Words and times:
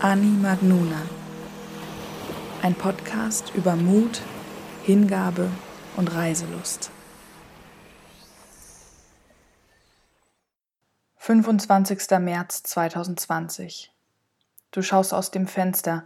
Ani 0.00 0.26
Magnuna. 0.26 1.00
Ein 2.60 2.74
Podcast 2.74 3.50
über 3.54 3.76
Mut, 3.76 4.20
Hingabe 4.82 5.48
und 5.96 6.14
Reiselust. 6.14 6.93
25. 11.26 12.18
März 12.20 12.64
2020. 12.64 13.90
Du 14.72 14.82
schaust 14.82 15.14
aus 15.14 15.30
dem 15.30 15.46
Fenster, 15.46 16.04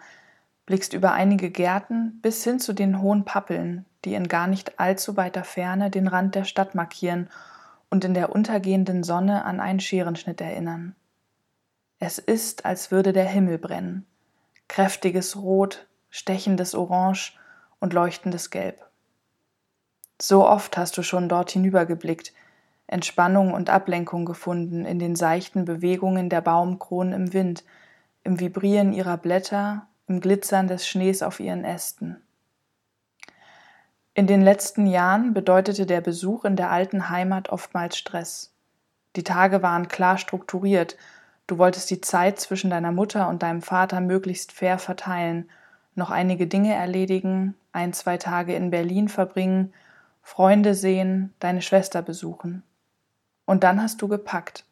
blickst 0.65 0.93
über 0.93 1.11
einige 1.11 1.51
Gärten 1.51 2.21
bis 2.23 2.45
hin 2.45 2.61
zu 2.61 2.73
den 2.73 3.03
hohen 3.03 3.25
Pappeln, 3.25 3.85
die 4.05 4.15
in 4.15 4.29
gar 4.29 4.47
nicht 4.47 4.79
allzu 4.79 5.17
weiter 5.17 5.43
Ferne 5.43 5.91
den 5.91 6.07
Rand 6.07 6.37
der 6.37 6.45
Stadt 6.45 6.77
markieren 6.77 7.29
und 7.91 8.05
in 8.05 8.15
der 8.15 8.31
untergehenden 8.31 9.03
Sonne 9.03 9.45
an 9.45 9.59
einen 9.59 9.81
Scherenschnitt 9.81 10.41
erinnern. 10.41 10.95
Es 11.99 12.21
ist, 12.21 12.65
als 12.65 12.93
würde 12.93 13.13
der 13.13 13.27
Himmel 13.27 13.59
brennen. 13.59 14.07
Kräftiges 14.69 15.35
Rot, 15.35 15.89
stechendes 16.11 16.77
Orange 16.77 17.37
und 17.81 17.93
leuchtendes 17.93 18.51
Gelb. 18.51 18.87
So 20.23 20.47
oft 20.47 20.77
hast 20.77 20.97
du 20.97 21.03
schon 21.03 21.29
dort 21.29 21.51
hinübergeblickt, 21.51 22.33
Entspannung 22.89 23.55
und 23.55 23.71
Ablenkung 23.71 24.25
gefunden 24.25 24.85
in 24.85 24.99
den 24.99 25.15
seichten 25.15 25.65
Bewegungen 25.65 26.29
der 26.29 26.41
Baumkronen 26.41 27.13
im 27.13 27.33
Wind, 27.33 27.65
im 28.25 28.41
Vibrieren 28.41 28.93
ihrer 28.93 29.17
Blätter, 29.17 29.87
im 30.09 30.21
Glitzern 30.21 30.67
des 30.67 30.89
Schnees 30.89 31.23
auf 31.23 31.39
ihren 31.39 31.65
Ästen. 31.65 32.17
In 34.15 34.27
den 34.27 34.43
letzten 34.43 34.87
Jahren 34.87 35.33
bedeutete 35.33 35.87
der 35.87 36.01
Besuch 36.01 36.45
in 36.45 36.57
der 36.57 36.71
alten 36.71 37.09
Heimat 37.09 37.51
oftmals 37.51 37.97
Stress. 37.97 38.53
Die 39.15 39.23
Tage 39.23 39.63
waren 39.63 39.87
klar 39.87 40.19
strukturiert 40.19 40.97
Du 41.49 41.57
wolltest 41.57 41.91
die 41.91 42.03
Zeit 42.03 42.39
zwischen 42.39 42.69
deiner 42.69 42.93
Mutter 42.93 43.27
und 43.29 43.43
deinem 43.43 43.63
Vater 43.63 44.01
möglichst 44.01 44.53
fair 44.53 44.79
verteilen, 44.79 45.49
noch 45.95 46.11
einige 46.11 46.47
Dinge 46.47 46.75
erledigen, 46.75 47.55
ein, 47.73 47.95
zwei 47.95 48.19
Tage 48.19 48.55
in 48.55 48.71
Berlin 48.71 49.09
verbringen, 49.09 49.73
Freunde 50.23 50.75
sehen, 50.75 51.33
deine 51.41 51.63
Schwester 51.63 52.03
besuchen. 52.03 52.63
Und 53.49 53.65
dann 53.65 53.81
hast 53.81 54.03
du 54.03 54.09
gepackt. 54.09 54.67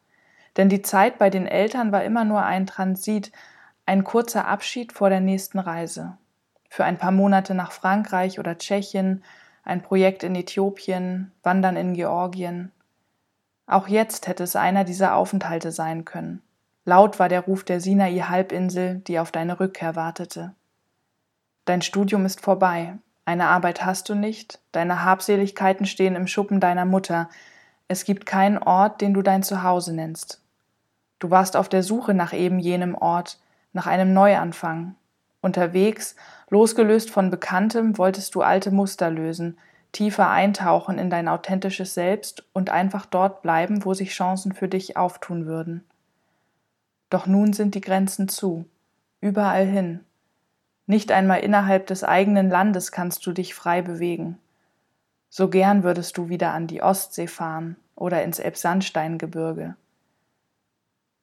Denn 0.55 0.69
die 0.69 0.83
Zeit 0.83 1.17
bei 1.17 1.31
den 1.31 1.47
Eltern 1.47 1.91
war 1.91 2.03
immer 2.03 2.25
nur 2.25 2.43
ein 2.43 2.67
Transit, 2.67 3.31
ein 3.87 4.03
kurzer 4.03 4.47
Abschied 4.47 4.93
vor 4.93 5.09
der 5.09 5.19
nächsten 5.19 5.57
Reise. 5.57 6.15
Für 6.69 6.85
ein 6.85 6.99
paar 6.99 7.11
Monate 7.11 7.55
nach 7.55 7.71
Frankreich 7.71 8.37
oder 8.37 8.59
Tschechien, 8.59 9.23
ein 9.63 9.81
Projekt 9.81 10.21
in 10.21 10.35
Äthiopien, 10.35 11.31
Wandern 11.41 11.75
in 11.75 11.95
Georgien. 11.95 12.71
Auch 13.65 13.87
jetzt 13.87 14.27
hätte 14.27 14.43
es 14.43 14.55
einer 14.55 14.83
dieser 14.83 15.15
Aufenthalte 15.15 15.71
sein 15.71 16.05
können. 16.05 16.43
Laut 16.85 17.17
war 17.17 17.29
der 17.29 17.41
Ruf 17.41 17.63
der 17.63 17.81
Sinai-Halbinsel, 17.81 18.99
die 19.07 19.17
auf 19.17 19.31
deine 19.31 19.59
Rückkehr 19.59 19.95
wartete. 19.95 20.53
Dein 21.65 21.81
Studium 21.81 22.27
ist 22.27 22.41
vorbei, 22.41 22.99
eine 23.25 23.47
Arbeit 23.47 23.83
hast 23.83 24.07
du 24.07 24.13
nicht, 24.13 24.59
deine 24.71 25.03
Habseligkeiten 25.03 25.87
stehen 25.87 26.15
im 26.15 26.27
Schuppen 26.27 26.59
deiner 26.59 26.85
Mutter, 26.85 27.27
es 27.87 28.03
gibt 28.03 28.25
keinen 28.25 28.57
Ort, 28.57 29.01
den 29.01 29.13
du 29.13 29.21
dein 29.21 29.43
Zuhause 29.43 29.93
nennst. 29.93 30.41
Du 31.19 31.29
warst 31.31 31.55
auf 31.55 31.69
der 31.69 31.83
Suche 31.83 32.13
nach 32.13 32.33
eben 32.33 32.59
jenem 32.59 32.95
Ort, 32.95 33.39
nach 33.73 33.87
einem 33.87 34.13
Neuanfang. 34.13 34.95
Unterwegs, 35.41 36.15
losgelöst 36.49 37.09
von 37.09 37.29
Bekanntem, 37.29 37.97
wolltest 37.97 38.35
du 38.35 38.41
alte 38.41 38.71
Muster 38.71 39.09
lösen, 39.09 39.57
tiefer 39.91 40.29
eintauchen 40.29 40.99
in 40.99 41.09
dein 41.09 41.27
authentisches 41.27 41.93
Selbst 41.93 42.43
und 42.53 42.69
einfach 42.69 43.05
dort 43.05 43.41
bleiben, 43.41 43.85
wo 43.85 43.93
sich 43.93 44.11
Chancen 44.11 44.53
für 44.53 44.67
dich 44.67 44.97
auftun 44.97 45.45
würden. 45.45 45.83
Doch 47.09 47.25
nun 47.25 47.53
sind 47.53 47.73
die 47.73 47.81
Grenzen 47.81 48.27
zu, 48.27 48.65
überall 49.21 49.65
hin. 49.65 50.01
Nicht 50.87 51.11
einmal 51.11 51.39
innerhalb 51.39 51.87
des 51.87 52.03
eigenen 52.03 52.49
Landes 52.49 52.91
kannst 52.91 53.25
du 53.25 53.31
dich 53.31 53.55
frei 53.55 53.81
bewegen. 53.81 54.37
So 55.29 55.49
gern 55.49 55.83
würdest 55.83 56.17
du 56.17 56.29
wieder 56.29 56.53
an 56.53 56.67
die 56.67 56.81
Ostsee 56.81 57.27
fahren 57.27 57.75
oder 57.95 58.23
ins 58.23 58.39
Elbsandsteingebirge. 58.39 59.75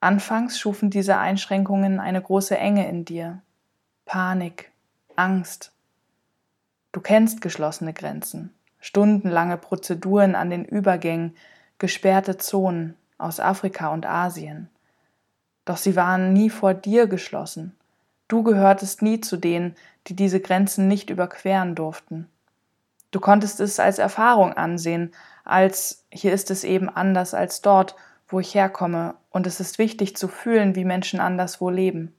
Anfangs 0.00 0.59
schufen 0.59 0.91
diese 0.91 1.16
Einschränkungen 1.16 1.98
eine 1.98 2.20
große 2.20 2.59
Enge 2.59 2.87
in 2.88 3.04
dir, 3.04 3.41
Panik, 4.04 4.70
Angst. 5.16 5.72
Du 6.93 7.00
kennst 7.00 7.41
geschlossene 7.41 7.94
Grenzen, 7.94 8.53
stundenlange 8.81 9.56
Prozeduren 9.56 10.34
an 10.34 10.50
den 10.50 10.64
Übergängen, 10.64 11.34
gesperrte 11.78 12.37
Zonen 12.37 12.97
aus 13.16 13.41
Afrika 13.41 13.93
und 13.93 14.04
Asien. 14.04 14.69
Doch 15.64 15.78
sie 15.78 15.97
waren 15.97 16.32
nie 16.32 16.50
vor 16.50 16.75
dir 16.75 17.06
geschlossen. 17.06 17.75
Du 18.28 18.43
gehörtest 18.43 19.00
nie 19.00 19.20
zu 19.20 19.37
denen, 19.37 19.75
die 20.06 20.14
diese 20.14 20.41
Grenzen 20.41 20.88
nicht 20.88 21.10
überqueren 21.10 21.75
durften. 21.75 22.28
Du 23.14 23.20
konntest 23.20 23.60
es 23.60 23.78
als 23.78 24.00
Erfahrung 24.00 24.54
ansehen, 24.54 25.12
als 25.44 26.04
hier 26.10 26.32
ist 26.32 26.50
es 26.50 26.64
eben 26.64 26.88
anders 26.88 27.32
als 27.32 27.62
dort, 27.62 27.94
wo 28.26 28.41
ich 28.41 28.56
herkomme, 28.56 29.14
und 29.30 29.47
es 29.47 29.60
ist 29.60 29.78
wichtig 29.78 30.16
zu 30.16 30.26
fühlen, 30.26 30.75
wie 30.75 30.84
Menschen 30.84 31.20
anderswo 31.20 31.70
leben. 31.70 32.12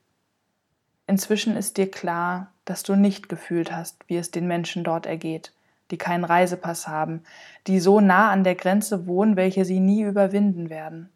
Inzwischen 1.05 1.57
ist 1.57 1.75
dir 1.75 1.91
klar, 1.91 2.53
dass 2.63 2.83
du 2.83 2.95
nicht 2.95 3.27
gefühlt 3.27 3.73
hast, 3.73 4.07
wie 4.07 4.15
es 4.15 4.31
den 4.31 4.47
Menschen 4.47 4.85
dort 4.85 5.05
ergeht, 5.05 5.51
die 5.91 5.97
keinen 5.97 6.23
Reisepass 6.23 6.87
haben, 6.87 7.23
die 7.67 7.81
so 7.81 7.99
nah 7.99 8.31
an 8.31 8.45
der 8.45 8.55
Grenze 8.55 9.05
wohnen, 9.05 9.35
welche 9.35 9.65
sie 9.65 9.81
nie 9.81 10.03
überwinden 10.03 10.69
werden. 10.69 11.09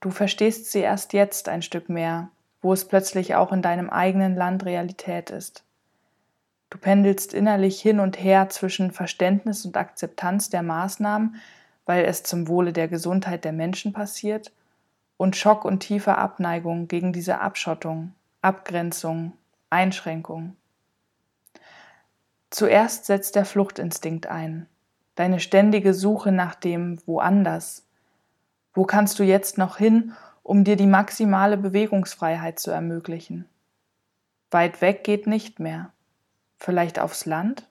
Du 0.00 0.10
verstehst 0.10 0.70
sie 0.70 0.80
erst 0.80 1.14
jetzt 1.14 1.48
ein 1.48 1.62
Stück 1.62 1.88
mehr, 1.88 2.28
wo 2.60 2.74
es 2.74 2.86
plötzlich 2.86 3.36
auch 3.36 3.52
in 3.52 3.62
deinem 3.62 3.88
eigenen 3.88 4.36
Land 4.36 4.66
Realität 4.66 5.30
ist. 5.30 5.65
Du 6.76 6.82
pendelst 6.82 7.32
innerlich 7.32 7.80
hin 7.80 8.00
und 8.00 8.22
her 8.22 8.50
zwischen 8.50 8.90
Verständnis 8.90 9.64
und 9.64 9.78
Akzeptanz 9.78 10.50
der 10.50 10.62
Maßnahmen, 10.62 11.36
weil 11.86 12.04
es 12.04 12.22
zum 12.22 12.48
Wohle 12.48 12.74
der 12.74 12.86
Gesundheit 12.86 13.46
der 13.46 13.54
Menschen 13.54 13.94
passiert, 13.94 14.52
und 15.16 15.36
Schock 15.36 15.64
und 15.64 15.80
tiefer 15.80 16.18
Abneigung 16.18 16.86
gegen 16.86 17.14
diese 17.14 17.40
Abschottung, 17.40 18.12
Abgrenzung, 18.42 19.32
Einschränkung. 19.70 20.54
Zuerst 22.50 23.06
setzt 23.06 23.36
der 23.36 23.46
Fluchtinstinkt 23.46 24.26
ein, 24.26 24.66
deine 25.14 25.40
ständige 25.40 25.94
Suche 25.94 26.30
nach 26.30 26.54
dem 26.54 26.98
Woanders, 27.06 27.86
wo 28.74 28.84
kannst 28.84 29.18
du 29.18 29.22
jetzt 29.22 29.56
noch 29.56 29.78
hin, 29.78 30.12
um 30.42 30.62
dir 30.62 30.76
die 30.76 30.86
maximale 30.86 31.56
Bewegungsfreiheit 31.56 32.58
zu 32.58 32.70
ermöglichen? 32.70 33.48
Weit 34.50 34.82
weg 34.82 35.04
geht 35.04 35.26
nicht 35.26 35.58
mehr. 35.58 35.90
Vielleicht 36.58 36.98
aufs 36.98 37.26
Land? 37.26 37.68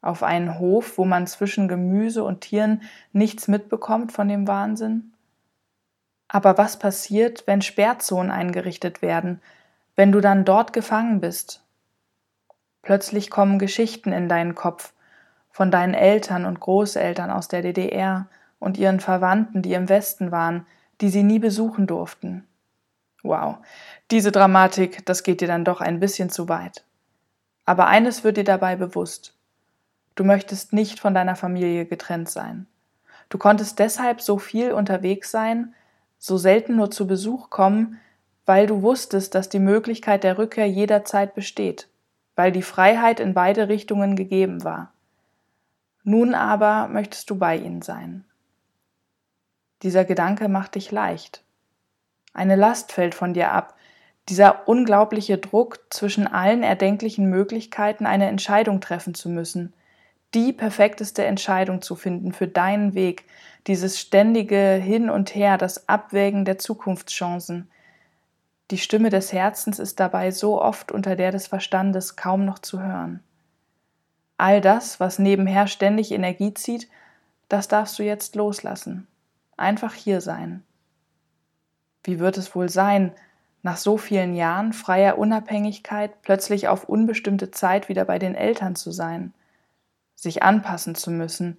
Auf 0.00 0.22
einen 0.22 0.58
Hof, 0.58 0.98
wo 0.98 1.04
man 1.04 1.26
zwischen 1.26 1.68
Gemüse 1.68 2.24
und 2.24 2.40
Tieren 2.40 2.82
nichts 3.12 3.48
mitbekommt 3.48 4.12
von 4.12 4.28
dem 4.28 4.48
Wahnsinn? 4.48 5.12
Aber 6.28 6.58
was 6.58 6.78
passiert, 6.78 7.46
wenn 7.46 7.62
Sperrzonen 7.62 8.30
eingerichtet 8.30 9.02
werden, 9.02 9.40
wenn 9.96 10.12
du 10.12 10.20
dann 10.20 10.44
dort 10.44 10.72
gefangen 10.72 11.20
bist? 11.20 11.62
Plötzlich 12.82 13.30
kommen 13.30 13.58
Geschichten 13.58 14.12
in 14.12 14.28
deinen 14.28 14.54
Kopf 14.54 14.92
von 15.50 15.70
deinen 15.70 15.94
Eltern 15.94 16.46
und 16.46 16.60
Großeltern 16.60 17.30
aus 17.30 17.48
der 17.48 17.62
DDR, 17.62 18.26
und 18.62 18.78
ihren 18.78 19.00
Verwandten, 19.00 19.60
die 19.60 19.74
im 19.74 19.88
Westen 19.88 20.30
waren, 20.30 20.66
die 21.00 21.08
sie 21.08 21.24
nie 21.24 21.40
besuchen 21.40 21.88
durften. 21.88 22.46
Wow, 23.24 23.56
diese 24.12 24.30
Dramatik, 24.30 25.04
das 25.04 25.24
geht 25.24 25.40
dir 25.40 25.48
dann 25.48 25.64
doch 25.64 25.80
ein 25.80 25.98
bisschen 25.98 26.30
zu 26.30 26.48
weit. 26.48 26.84
Aber 27.64 27.86
eines 27.86 28.24
wird 28.24 28.36
dir 28.36 28.44
dabei 28.44 28.76
bewusst. 28.76 29.34
Du 30.14 30.24
möchtest 30.24 30.72
nicht 30.72 31.00
von 31.00 31.14
deiner 31.14 31.36
Familie 31.36 31.86
getrennt 31.86 32.28
sein. 32.28 32.66
Du 33.28 33.38
konntest 33.38 33.78
deshalb 33.78 34.20
so 34.20 34.38
viel 34.38 34.72
unterwegs 34.72 35.30
sein, 35.30 35.74
so 36.18 36.36
selten 36.36 36.76
nur 36.76 36.90
zu 36.90 37.06
Besuch 37.06 37.50
kommen, 37.50 37.98
weil 38.44 38.66
du 38.66 38.82
wusstest, 38.82 39.34
dass 39.34 39.48
die 39.48 39.58
Möglichkeit 39.58 40.24
der 40.24 40.38
Rückkehr 40.38 40.68
jederzeit 40.68 41.34
besteht, 41.34 41.88
weil 42.36 42.52
die 42.52 42.62
Freiheit 42.62 43.20
in 43.20 43.34
beide 43.34 43.68
Richtungen 43.68 44.16
gegeben 44.16 44.64
war. 44.64 44.92
Nun 46.04 46.34
aber 46.34 46.88
möchtest 46.88 47.30
du 47.30 47.36
bei 47.38 47.56
ihnen 47.56 47.82
sein. 47.82 48.24
Dieser 49.82 50.04
Gedanke 50.04 50.48
macht 50.48 50.74
dich 50.74 50.90
leicht. 50.90 51.42
Eine 52.34 52.56
Last 52.56 52.92
fällt 52.92 53.14
von 53.14 53.34
dir 53.34 53.52
ab, 53.52 53.76
dieser 54.28 54.68
unglaubliche 54.68 55.38
Druck, 55.38 55.80
zwischen 55.90 56.26
allen 56.26 56.62
erdenklichen 56.62 57.26
Möglichkeiten 57.26 58.06
eine 58.06 58.28
Entscheidung 58.28 58.80
treffen 58.80 59.14
zu 59.14 59.28
müssen, 59.28 59.72
die 60.34 60.52
perfekteste 60.52 61.24
Entscheidung 61.24 61.82
zu 61.82 61.94
finden 61.94 62.32
für 62.32 62.48
deinen 62.48 62.94
Weg, 62.94 63.24
dieses 63.66 64.00
ständige 64.00 64.74
Hin 64.74 65.10
und 65.10 65.34
Her, 65.34 65.58
das 65.58 65.88
Abwägen 65.88 66.44
der 66.44 66.58
Zukunftschancen. 66.58 67.70
Die 68.70 68.78
Stimme 68.78 69.10
des 69.10 69.32
Herzens 69.32 69.78
ist 69.78 70.00
dabei 70.00 70.30
so 70.30 70.60
oft 70.60 70.92
unter 70.92 71.16
der 71.16 71.32
des 71.32 71.46
Verstandes 71.46 72.16
kaum 72.16 72.44
noch 72.44 72.58
zu 72.58 72.80
hören. 72.80 73.22
All 74.38 74.60
das, 74.60 74.98
was 74.98 75.18
nebenher 75.18 75.66
ständig 75.66 76.10
Energie 76.10 76.54
zieht, 76.54 76.88
das 77.48 77.68
darfst 77.68 77.98
du 77.98 78.02
jetzt 78.02 78.34
loslassen. 78.34 79.06
Einfach 79.56 79.94
hier 79.94 80.20
sein. 80.20 80.64
Wie 82.02 82.18
wird 82.18 82.38
es 82.38 82.54
wohl 82.54 82.68
sein, 82.68 83.12
nach 83.62 83.76
so 83.76 83.96
vielen 83.96 84.34
Jahren 84.34 84.72
freier 84.72 85.18
Unabhängigkeit 85.18 86.22
plötzlich 86.22 86.68
auf 86.68 86.84
unbestimmte 86.84 87.50
Zeit 87.50 87.88
wieder 87.88 88.04
bei 88.04 88.18
den 88.18 88.34
Eltern 88.34 88.76
zu 88.76 88.90
sein? 88.90 89.32
sich 90.22 90.42
anpassen 90.42 90.94
zu 90.94 91.10
müssen, 91.10 91.58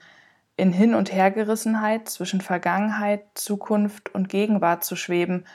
in 0.56 0.72
Hin- 0.72 0.96
und 0.96 1.12
Hergerissenheit 1.12 2.08
zwischen 2.08 2.40
Vergangenheit, 2.40 3.26
Zukunft 3.34 4.16
und 4.16 4.30
Gegenwart 4.30 4.84
zu 4.84 4.96
schweben, 4.96 5.46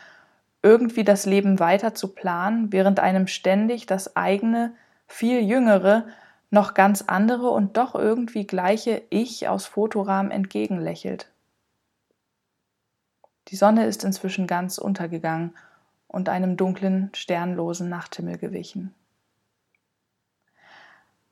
irgendwie 0.62 1.04
das 1.04 1.24
Leben 1.24 1.58
weiter 1.58 1.94
zu 1.94 2.08
planen, 2.08 2.72
während 2.72 3.00
einem 3.00 3.26
ständig 3.26 3.86
das 3.86 4.16
eigene, 4.16 4.74
viel 5.06 5.40
jüngere, 5.40 6.06
noch 6.50 6.74
ganz 6.74 7.02
andere 7.06 7.48
und 7.50 7.76
doch 7.76 7.94
irgendwie 7.94 8.46
gleiche 8.46 9.02
Ich 9.08 9.48
aus 9.48 9.66
Fotorahmen 9.66 10.30
entgegenlächelt. 10.30 11.30
Die 13.48 13.56
Sonne 13.56 13.86
ist 13.86 14.04
inzwischen 14.04 14.46
ganz 14.46 14.76
untergegangen 14.76 15.54
und 16.08 16.28
einem 16.28 16.56
dunklen, 16.56 17.10
sternlosen 17.14 17.88
Nachthimmel 17.88 18.38
gewichen. 18.38 18.94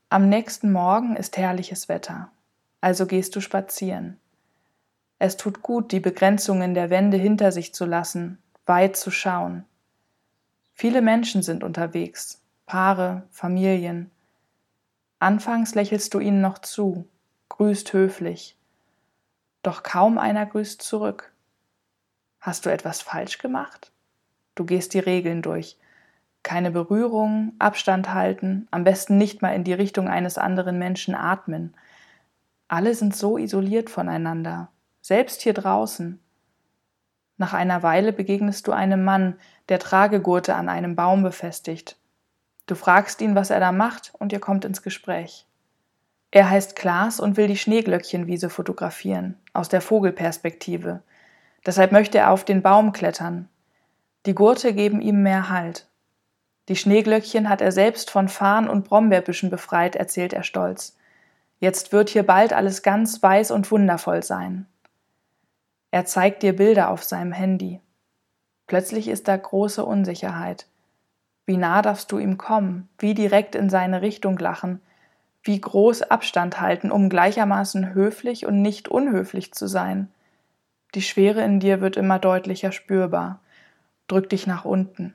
Am 0.08 0.28
nächsten 0.28 0.70
Morgen 0.70 1.16
ist 1.16 1.36
herrliches 1.36 1.88
Wetter, 1.88 2.30
also 2.80 3.06
gehst 3.06 3.34
du 3.34 3.40
spazieren. 3.40 4.20
Es 5.18 5.36
tut 5.36 5.62
gut, 5.62 5.90
die 5.92 6.00
Begrenzungen 6.00 6.74
der 6.74 6.90
Wände 6.90 7.16
hinter 7.16 7.50
sich 7.50 7.74
zu 7.74 7.86
lassen, 7.86 8.38
weit 8.66 8.96
zu 8.96 9.10
schauen. 9.10 9.64
Viele 10.72 11.00
Menschen 11.00 11.42
sind 11.42 11.64
unterwegs, 11.64 12.42
Paare, 12.66 13.22
Familien. 13.30 14.10
Anfangs 15.18 15.74
lächelst 15.74 16.12
du 16.14 16.20
ihnen 16.20 16.40
noch 16.40 16.58
zu, 16.58 17.08
grüßt 17.48 17.92
höflich. 17.92 18.56
Doch 19.62 19.82
kaum 19.82 20.18
einer 20.18 20.44
grüßt 20.44 20.82
zurück. 20.82 21.32
Hast 22.40 22.66
du 22.66 22.70
etwas 22.70 23.00
falsch 23.00 23.38
gemacht? 23.38 23.90
Du 24.56 24.64
gehst 24.64 24.94
die 24.94 24.98
Regeln 24.98 25.42
durch, 25.42 25.78
keine 26.42 26.70
Berührung, 26.70 27.52
Abstand 27.58 28.12
halten, 28.12 28.66
am 28.70 28.84
besten 28.84 29.18
nicht 29.18 29.42
mal 29.42 29.54
in 29.54 29.64
die 29.64 29.72
Richtung 29.72 30.08
eines 30.08 30.38
anderen 30.38 30.78
Menschen 30.78 31.14
atmen. 31.14 31.74
Alle 32.68 32.94
sind 32.94 33.14
so 33.14 33.38
isoliert 33.38 33.90
voneinander, 33.90 34.68
selbst 35.00 35.42
hier 35.42 35.54
draußen. 35.54 36.20
Nach 37.36 37.52
einer 37.52 37.82
Weile 37.82 38.12
begegnest 38.12 38.66
du 38.66 38.72
einem 38.72 39.04
Mann, 39.04 39.34
der 39.68 39.78
Tragegurte 39.78 40.54
an 40.54 40.68
einem 40.68 40.96
Baum 40.96 41.22
befestigt. 41.22 41.96
Du 42.66 42.74
fragst 42.74 43.20
ihn, 43.20 43.34
was 43.34 43.50
er 43.50 43.60
da 43.60 43.72
macht, 43.72 44.12
und 44.18 44.32
ihr 44.32 44.40
kommt 44.40 44.64
ins 44.64 44.82
Gespräch. 44.82 45.46
Er 46.30 46.50
heißt 46.50 46.76
Klaas 46.76 47.20
und 47.20 47.36
will 47.36 47.46
die 47.46 47.56
Schneeglöckchenwiese 47.56 48.50
fotografieren, 48.50 49.36
aus 49.52 49.68
der 49.68 49.80
Vogelperspektive. 49.80 51.02
Deshalb 51.64 51.92
möchte 51.92 52.18
er 52.18 52.30
auf 52.30 52.44
den 52.44 52.62
Baum 52.62 52.92
klettern. 52.92 53.48
Die 54.26 54.34
Gurte 54.34 54.74
geben 54.74 55.00
ihm 55.00 55.22
mehr 55.22 55.48
Halt. 55.50 55.86
Die 56.68 56.74
Schneeglöckchen 56.74 57.48
hat 57.48 57.60
er 57.60 57.70
selbst 57.70 58.10
von 58.10 58.28
Farn 58.28 58.68
und 58.68 58.88
Brombeerbüschen 58.88 59.50
befreit, 59.50 59.94
erzählt 59.94 60.32
er 60.32 60.42
stolz. 60.42 60.96
Jetzt 61.60 61.92
wird 61.92 62.10
hier 62.10 62.24
bald 62.24 62.52
alles 62.52 62.82
ganz 62.82 63.22
weiß 63.22 63.52
und 63.52 63.70
wundervoll 63.70 64.24
sein. 64.24 64.66
Er 65.92 66.06
zeigt 66.06 66.42
dir 66.42 66.56
Bilder 66.56 66.90
auf 66.90 67.04
seinem 67.04 67.30
Handy. 67.30 67.80
Plötzlich 68.66 69.06
ist 69.06 69.28
da 69.28 69.36
große 69.36 69.84
Unsicherheit. 69.84 70.66
Wie 71.46 71.56
nah 71.56 71.80
darfst 71.80 72.10
du 72.10 72.18
ihm 72.18 72.36
kommen? 72.36 72.88
Wie 72.98 73.14
direkt 73.14 73.54
in 73.54 73.70
seine 73.70 74.02
Richtung 74.02 74.36
lachen? 74.38 74.82
Wie 75.44 75.60
groß 75.60 76.02
Abstand 76.02 76.60
halten, 76.60 76.90
um 76.90 77.08
gleichermaßen 77.08 77.94
höflich 77.94 78.44
und 78.44 78.60
nicht 78.60 78.88
unhöflich 78.88 79.54
zu 79.54 79.68
sein? 79.68 80.08
Die 80.96 81.02
Schwere 81.02 81.42
in 81.42 81.60
dir 81.60 81.80
wird 81.80 81.96
immer 81.96 82.18
deutlicher 82.18 82.72
spürbar. 82.72 83.40
Drück 84.06 84.28
dich 84.28 84.46
nach 84.46 84.64
unten 84.64 85.14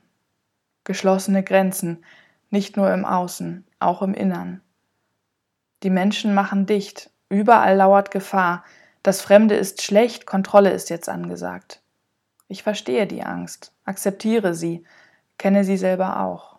geschlossene 0.84 1.44
Grenzen, 1.44 2.04
nicht 2.50 2.78
nur 2.78 2.94
im 2.94 3.06
Außen, 3.06 3.66
auch 3.80 4.02
im 4.02 4.14
Innern. 4.14 4.62
Die 5.84 5.90
Menschen 5.90 6.34
machen 6.34 6.66
dicht, 6.66 7.10
überall 7.30 7.76
lauert 7.76 8.12
Gefahr, 8.12 8.64
das 9.04 9.22
Fremde 9.22 9.56
ist 9.56 9.82
schlecht, 9.82 10.26
Kontrolle 10.26 10.72
ist 10.72 10.90
jetzt 10.90 11.10
angesagt. 11.10 11.82
Ich 12.48 12.64
verstehe 12.64 13.08
die 13.08 13.24
Angst, 13.24 13.74
akzeptiere 13.86 14.54
sie, 14.54 14.84
kenne 15.38 15.64
sie 15.64 15.78
selber 15.78 16.20
auch. 16.20 16.58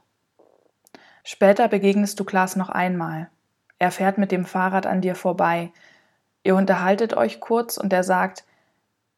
Später 1.25 1.69
begegnest 1.69 2.19
du 2.19 2.25
Klaas 2.25 2.57
noch 2.57 2.69
einmal. 2.69 3.31
Er 3.79 3.93
fährt 3.93 4.19
mit 4.19 4.33
dem 4.33 4.45
Fahrrad 4.45 4.87
an 4.87 5.01
dir 5.03 5.15
vorbei. 5.15 5.73
Ihr 6.43 6.57
unterhaltet 6.57 7.15
euch 7.15 7.39
kurz 7.39 7.77
und 7.77 7.93
er 7.93 8.03
sagt, 8.03 8.45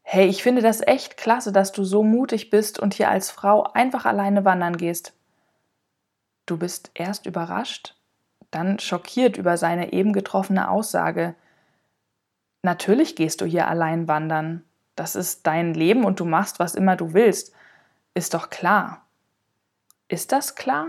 Hey, 0.06 0.28
ich 0.28 0.42
finde 0.42 0.60
das 0.60 0.82
echt 0.82 1.16
klasse, 1.16 1.50
dass 1.50 1.72
du 1.72 1.82
so 1.82 2.04
mutig 2.04 2.50
bist 2.50 2.78
und 2.78 2.94
hier 2.94 3.08
als 3.08 3.30
Frau 3.30 3.64
einfach 3.72 4.04
alleine 4.04 4.44
wandern 4.44 4.76
gehst. 4.76 5.14
Du 6.46 6.58
bist 6.58 6.90
erst 6.94 7.24
überrascht, 7.24 7.96
dann 8.50 8.78
schockiert 8.78 9.38
über 9.38 9.56
seine 9.56 9.92
eben 9.94 10.12
getroffene 10.12 10.70
Aussage. 10.70 11.34
Natürlich 12.62 13.16
gehst 13.16 13.40
du 13.40 13.46
hier 13.46 13.66
allein 13.66 14.06
wandern. 14.06 14.62
Das 14.94 15.16
ist 15.16 15.46
dein 15.46 15.72
Leben 15.72 16.04
und 16.04 16.20
du 16.20 16.26
machst, 16.26 16.58
was 16.58 16.74
immer 16.74 16.96
du 16.96 17.14
willst. 17.14 17.54
Ist 18.12 18.34
doch 18.34 18.50
klar. 18.50 19.06
Ist 20.06 20.32
das 20.32 20.54
klar? 20.54 20.86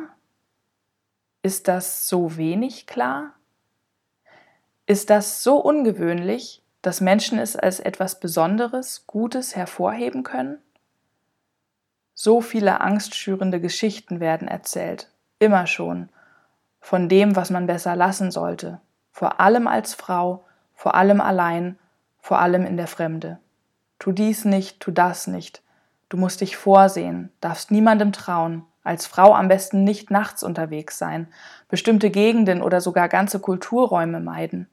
Ist 1.42 1.70
das 1.70 2.10
so 2.10 2.36
wenig 2.36 2.86
klar? 2.86 3.34
Ist 4.86 5.10
das 5.10 5.42
so 5.42 5.58
ungewöhnlich, 5.58 6.62
dass 6.86 7.02
Menschen 7.02 7.40
es 7.40 7.56
als 7.56 7.80
etwas 7.80 8.20
Besonderes, 8.20 9.08
Gutes 9.08 9.56
hervorheben 9.56 10.22
können? 10.24 10.60
So 12.14 12.42
viele 12.42 12.80
angstschürende 12.80 13.60
Geschichten 13.60 14.20
werden 14.20 14.48
erzählt, 14.48 15.10
immer 15.40 15.66
schon, 15.66 16.10
von 16.80 17.10
dem, 17.10 17.36
was 17.36 17.50
man 17.50 17.66
besser 17.66 17.96
lassen 17.96 18.30
sollte, 18.30 18.80
vor 19.12 19.40
allem 19.40 19.68
als 19.68 19.96
Frau, 19.96 20.46
vor 20.76 20.94
allem 20.94 21.22
allein, 21.22 21.80
vor 22.20 22.40
allem 22.40 22.66
in 22.66 22.78
der 22.78 22.88
Fremde. 22.88 23.40
Tu 23.98 24.12
dies 24.12 24.46
nicht, 24.46 24.80
tu 24.80 24.92
das 24.92 25.26
nicht. 25.26 25.64
Du 26.10 26.18
musst 26.18 26.42
dich 26.42 26.56
vorsehen, 26.56 27.32
darfst 27.42 27.72
niemandem 27.72 28.12
trauen, 28.12 28.64
als 28.84 29.08
Frau 29.08 29.34
am 29.34 29.48
besten 29.48 29.84
nicht 29.84 30.12
nachts 30.12 30.44
unterwegs 30.44 31.00
sein, 31.00 31.28
bestimmte 31.68 32.12
Gegenden 32.12 32.62
oder 32.62 32.80
sogar 32.80 33.10
ganze 33.10 33.40
Kulturräume 33.40 34.20
meiden. 34.20 34.70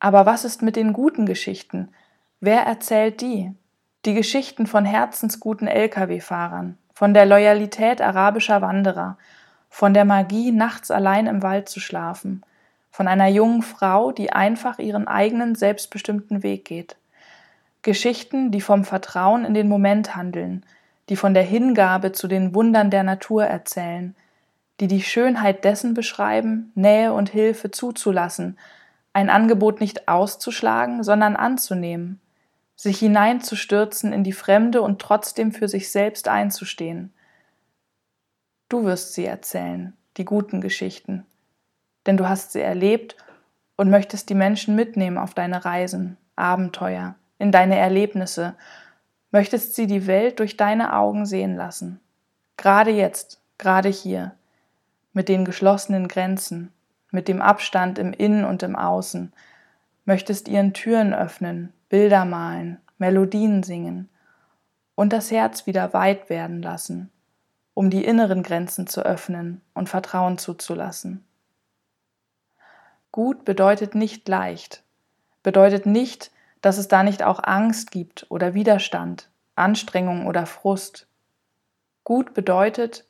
Aber 0.00 0.26
was 0.26 0.44
ist 0.44 0.62
mit 0.62 0.76
den 0.76 0.92
guten 0.92 1.26
Geschichten? 1.26 1.90
Wer 2.40 2.62
erzählt 2.62 3.20
die? 3.20 3.52
Die 4.06 4.14
Geschichten 4.14 4.66
von 4.66 4.86
herzensguten 4.86 5.68
Lkw-Fahrern, 5.68 6.78
von 6.94 7.12
der 7.12 7.26
Loyalität 7.26 8.00
arabischer 8.00 8.62
Wanderer, 8.62 9.18
von 9.68 9.92
der 9.92 10.06
Magie, 10.06 10.52
nachts 10.52 10.90
allein 10.90 11.26
im 11.26 11.42
Wald 11.42 11.68
zu 11.68 11.80
schlafen, 11.80 12.42
von 12.90 13.08
einer 13.08 13.28
jungen 13.28 13.60
Frau, 13.60 14.10
die 14.10 14.32
einfach 14.32 14.78
ihren 14.78 15.06
eigenen 15.06 15.54
selbstbestimmten 15.54 16.42
Weg 16.42 16.64
geht. 16.64 16.96
Geschichten, 17.82 18.50
die 18.50 18.62
vom 18.62 18.84
Vertrauen 18.84 19.44
in 19.44 19.52
den 19.52 19.68
Moment 19.68 20.16
handeln, 20.16 20.64
die 21.10 21.16
von 21.16 21.34
der 21.34 21.42
Hingabe 21.42 22.12
zu 22.12 22.26
den 22.26 22.54
Wundern 22.54 22.90
der 22.90 23.02
Natur 23.02 23.44
erzählen, 23.44 24.14
die 24.80 24.88
die 24.88 25.02
Schönheit 25.02 25.64
dessen 25.64 25.92
beschreiben, 25.92 26.72
Nähe 26.74 27.12
und 27.12 27.28
Hilfe 27.28 27.70
zuzulassen, 27.70 28.56
ein 29.20 29.30
Angebot 29.30 29.80
nicht 29.80 30.08
auszuschlagen, 30.08 31.04
sondern 31.04 31.36
anzunehmen, 31.36 32.20
sich 32.74 32.98
hineinzustürzen 32.98 34.12
in 34.12 34.24
die 34.24 34.32
Fremde 34.32 34.80
und 34.80 35.00
trotzdem 35.00 35.52
für 35.52 35.68
sich 35.68 35.90
selbst 35.90 36.26
einzustehen. 36.26 37.12
Du 38.70 38.84
wirst 38.84 39.12
sie 39.12 39.26
erzählen, 39.26 39.92
die 40.16 40.24
guten 40.24 40.60
Geschichten, 40.60 41.26
denn 42.06 42.16
du 42.16 42.28
hast 42.28 42.52
sie 42.52 42.60
erlebt 42.60 43.16
und 43.76 43.90
möchtest 43.90 44.30
die 44.30 44.34
Menschen 44.34 44.74
mitnehmen 44.74 45.18
auf 45.18 45.34
deine 45.34 45.64
Reisen, 45.64 46.16
Abenteuer, 46.36 47.14
in 47.38 47.52
deine 47.52 47.76
Erlebnisse, 47.76 48.54
möchtest 49.32 49.74
sie 49.74 49.86
die 49.86 50.06
Welt 50.06 50.38
durch 50.38 50.56
deine 50.56 50.96
Augen 50.96 51.26
sehen 51.26 51.56
lassen. 51.56 52.00
Gerade 52.56 52.90
jetzt, 52.90 53.40
gerade 53.58 53.90
hier, 53.90 54.32
mit 55.12 55.28
den 55.28 55.44
geschlossenen 55.44 56.08
Grenzen, 56.08 56.72
mit 57.10 57.28
dem 57.28 57.42
Abstand 57.42 57.98
im 57.98 58.12
Innen 58.12 58.44
und 58.44 58.62
im 58.62 58.76
Außen, 58.76 59.32
möchtest 60.04 60.48
ihren 60.48 60.72
Türen 60.72 61.14
öffnen, 61.14 61.72
Bilder 61.88 62.24
malen, 62.24 62.78
Melodien 62.98 63.62
singen 63.62 64.08
und 64.94 65.12
das 65.12 65.30
Herz 65.30 65.66
wieder 65.66 65.92
weit 65.92 66.28
werden 66.30 66.62
lassen, 66.62 67.10
um 67.74 67.90
die 67.90 68.04
inneren 68.04 68.42
Grenzen 68.42 68.86
zu 68.86 69.02
öffnen 69.02 69.60
und 69.74 69.88
Vertrauen 69.88 70.38
zuzulassen. 70.38 71.24
Gut 73.12 73.44
bedeutet 73.44 73.94
nicht 73.94 74.28
leicht, 74.28 74.82
bedeutet 75.42 75.86
nicht, 75.86 76.30
dass 76.60 76.78
es 76.78 76.88
da 76.88 77.02
nicht 77.02 77.22
auch 77.22 77.42
Angst 77.42 77.90
gibt 77.90 78.26
oder 78.28 78.54
Widerstand, 78.54 79.30
Anstrengung 79.56 80.26
oder 80.26 80.46
Frust. 80.46 81.06
Gut 82.04 82.34
bedeutet, 82.34 83.04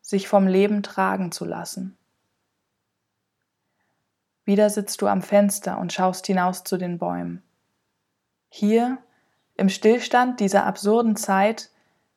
sich 0.00 0.28
vom 0.28 0.46
Leben 0.46 0.82
tragen 0.82 1.32
zu 1.32 1.44
lassen. 1.44 1.96
Wieder 4.46 4.70
sitzt 4.70 5.02
du 5.02 5.08
am 5.08 5.20
Fenster 5.20 5.78
und 5.78 5.92
schaust 5.92 6.26
hinaus 6.26 6.64
zu 6.64 6.78
den 6.78 6.98
Bäumen. 6.98 7.42
Hier, 8.48 8.98
im 9.56 9.68
Stillstand 9.68 10.40
dieser 10.40 10.64
absurden 10.64 11.16
Zeit, 11.16 11.70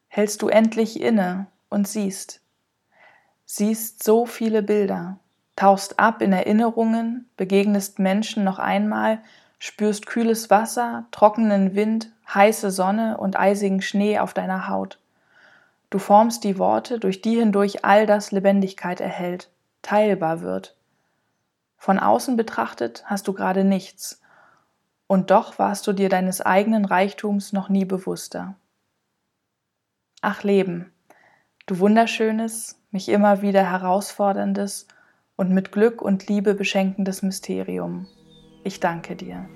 hältst 0.07 0.41
du 0.43 0.48
endlich 0.48 1.01
inne 1.01 1.48
und 1.69 1.88
siehst. 1.88 2.39
Siehst 3.45 4.03
so 4.03 4.27
viele 4.27 4.62
Bilder, 4.62 5.17
tauchst 5.55 6.00
ab 6.00 6.21
in 6.21 6.31
Erinnerungen, 6.31 7.27
begegnest 7.36 7.98
Menschen 7.98 8.43
noch 8.43 8.59
einmal, 8.59 9.19
spürst 9.57 10.05
kühles 10.05 10.51
Wasser, 10.51 11.05
trockenen 11.09 11.74
Wind, 11.74 12.12
heiße 12.31 12.69
Sonne 12.69 13.17
und 13.17 13.39
eisigen 13.39 13.81
Schnee 13.81 14.19
auf 14.19 14.36
deiner 14.36 14.69
Haut. 14.69 15.00
Du 15.89 15.98
formst 15.98 16.43
die 16.43 16.59
Worte, 16.59 17.00
durch 17.00 17.21
die 17.21 17.39
hindurch 17.39 17.83
all 17.83 18.05
das 18.05 18.31
Lebendigkeit 18.31 19.01
erhält, 19.01 19.50
teilbar 19.81 20.41
wird. 20.41 20.75
Von 21.79 21.98
außen 21.98 22.36
betrachtet 22.36 23.03
hast 23.05 23.27
du 23.29 23.33
gerade 23.33 23.63
nichts, 23.63 24.21
und 25.07 25.31
doch 25.31 25.57
warst 25.57 25.88
du 25.88 25.93
dir 25.93 26.09
deines 26.09 26.41
eigenen 26.41 26.86
Reichtums 26.86 27.53
noch 27.53 27.69
nie 27.69 27.86
bewusster. 27.86 28.55
Ach 30.21 30.43
Leben, 30.43 30.91
du 31.65 31.79
wunderschönes, 31.79 32.79
mich 32.91 33.07
immer 33.07 33.41
wieder 33.41 33.63
herausforderndes 33.71 34.88
und 35.38 35.51
mit 35.51 35.71
Glück 35.71 36.01
und 36.01 36.27
Liebe 36.27 36.53
beschenkendes 36.53 37.24
Mysterium. 37.24 38.07
Ich 38.65 38.81
danke 38.81 39.15
dir. 39.15 39.50